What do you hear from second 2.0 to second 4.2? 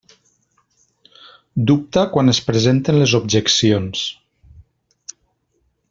quan es presenten les objeccions.